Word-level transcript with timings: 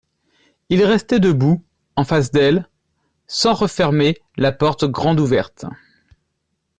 Il 0.69 0.83
restait 0.83 1.19
debout, 1.19 1.63
en 1.95 2.03
face 2.05 2.31
d'elle, 2.31 2.67
sans 3.27 3.53
refermer 3.53 4.17
la 4.35 4.51
porte 4.51 4.85
grande 4.85 5.19
ouverte. 5.19 5.63